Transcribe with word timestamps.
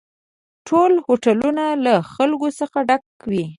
ټول 0.67 0.91
هوټلونه 1.05 1.65
له 1.85 1.93
خلکو 2.13 2.47
څخه 2.59 2.77
ډک 2.89 3.03
وي 3.31 3.45